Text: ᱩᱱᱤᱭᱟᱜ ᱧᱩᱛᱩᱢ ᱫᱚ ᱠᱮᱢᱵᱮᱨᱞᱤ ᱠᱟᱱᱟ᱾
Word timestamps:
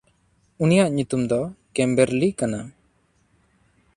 ᱩᱱᱤᱭᱟᱜ 0.63 0.89
ᱧᱩᱛᱩᱢ 0.93 1.21
ᱫᱚ 1.29 1.41
ᱠᱮᱢᱵᱮᱨᱞᱤ 1.75 2.29
ᱠᱟᱱᱟ᱾ 2.39 2.59